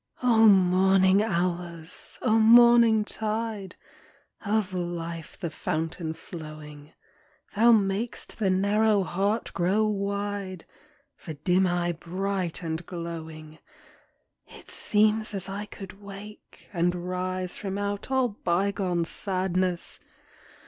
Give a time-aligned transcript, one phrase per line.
[0.23, 2.17] r\ MORNING hours!
[2.23, 3.75] O morning tide!
[4.43, 6.93] Of life the fountain flowing:
[7.55, 10.65] Thou mak'st the narrow heart grow wide.
[11.25, 13.59] The dim eye bright and glowing.
[14.47, 19.99] It seems as I could wake, and rise From out all bygone sadness.